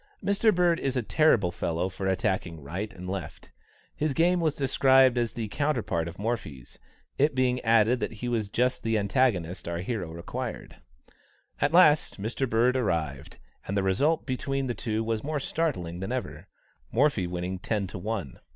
Mr. 0.25 0.51
Bird 0.55 0.79
is 0.79 0.97
a 0.97 1.03
terrible 1.03 1.51
fellow 1.51 1.87
for 1.87 2.07
attacking 2.07 2.59
right 2.63 2.91
and 2.91 3.07
left; 3.07 3.51
his 3.95 4.13
game 4.15 4.39
was 4.39 4.55
described 4.55 5.15
as 5.15 5.33
the 5.33 5.47
counterpart 5.49 6.07
of 6.07 6.17
Morphy's, 6.17 6.79
it 7.19 7.35
being 7.35 7.59
added 7.59 7.99
that 7.99 8.13
he 8.13 8.27
was 8.27 8.49
just 8.49 8.81
the 8.81 8.97
antagonist 8.97 9.67
our 9.67 9.77
hero 9.77 10.09
required. 10.09 10.77
At 11.59 11.71
last, 11.71 12.19
Mr. 12.19 12.49
Bird 12.49 12.75
arrived, 12.75 13.37
and 13.67 13.77
the 13.77 13.83
result 13.83 14.25
between 14.25 14.65
the 14.65 14.73
two 14.73 15.03
was 15.03 15.23
more 15.23 15.39
startling 15.39 15.99
than 15.99 16.11
ever, 16.11 16.47
Morphy 16.91 17.27
winning 17.27 17.59
ten 17.59 17.85
to 17.85 17.99
one. 17.99 18.39